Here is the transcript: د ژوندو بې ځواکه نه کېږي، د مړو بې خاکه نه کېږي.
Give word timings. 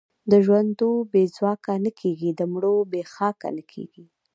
د 0.31 0.33
ژوندو 0.45 0.89
بې 1.11 1.23
ځواکه 1.35 1.71
نه 1.85 1.91
کېږي، 1.99 2.29
د 2.35 2.41
مړو 2.51 2.75
بې 2.91 3.01
خاکه 3.13 3.49
نه 3.57 3.63
کېږي. 3.71 4.05